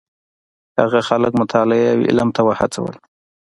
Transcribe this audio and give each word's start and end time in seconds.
هغه 0.79 0.99
خلک 1.09 1.31
مطالعې 1.41 1.85
او 1.93 1.99
علم 2.09 2.29
ته 2.35 2.41
وهڅول. 2.43 2.95